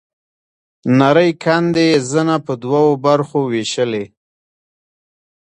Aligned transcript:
نرۍ 0.97 1.31
کندې 1.43 1.83
يې 1.89 1.97
زنه 2.11 2.35
په 2.45 2.53
دوو 2.63 2.83
برخو 3.05 3.39
وېشلې. 3.51 4.05